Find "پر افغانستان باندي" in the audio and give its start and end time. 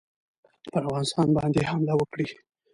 0.71-1.61